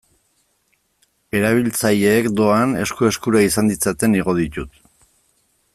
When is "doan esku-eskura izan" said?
2.41-3.73